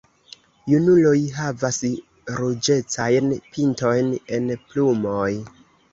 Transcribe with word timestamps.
Junuloj 0.71 1.19
havas 1.35 1.77
ruĝecajn 2.39 3.29
pintojn 3.53 4.11
en 4.39 4.53
plumoj. 4.65 5.33